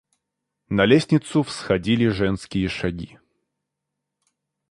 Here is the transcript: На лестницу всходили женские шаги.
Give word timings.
На 0.69 0.87
лестницу 0.87 1.43
всходили 1.43 2.07
женские 2.07 2.67
шаги. 2.69 3.19